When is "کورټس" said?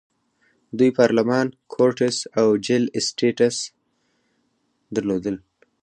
1.73-2.17